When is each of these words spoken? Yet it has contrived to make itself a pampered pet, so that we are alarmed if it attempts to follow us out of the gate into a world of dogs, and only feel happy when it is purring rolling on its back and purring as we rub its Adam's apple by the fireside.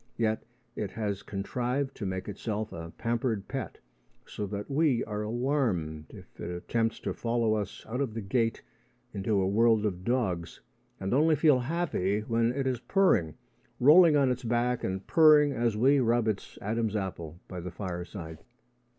Yet 0.17 0.41
it 0.75 0.89
has 0.93 1.21
contrived 1.21 1.93
to 1.97 2.07
make 2.07 2.27
itself 2.27 2.73
a 2.73 2.91
pampered 2.97 3.47
pet, 3.47 3.77
so 4.25 4.47
that 4.47 4.67
we 4.67 5.03
are 5.03 5.21
alarmed 5.21 6.05
if 6.09 6.39
it 6.39 6.49
attempts 6.49 6.99
to 7.01 7.13
follow 7.13 7.53
us 7.53 7.85
out 7.87 8.01
of 8.01 8.15
the 8.15 8.21
gate 8.21 8.63
into 9.13 9.39
a 9.39 9.47
world 9.47 9.85
of 9.85 10.03
dogs, 10.03 10.59
and 10.99 11.13
only 11.13 11.35
feel 11.35 11.59
happy 11.59 12.21
when 12.21 12.51
it 12.51 12.65
is 12.65 12.79
purring 12.79 13.35
rolling 13.79 14.17
on 14.17 14.31
its 14.31 14.43
back 14.43 14.83
and 14.83 15.05
purring 15.05 15.51
as 15.53 15.77
we 15.77 15.99
rub 15.99 16.27
its 16.27 16.57
Adam's 16.63 16.95
apple 16.95 17.39
by 17.47 17.59
the 17.59 17.69
fireside. 17.69 18.39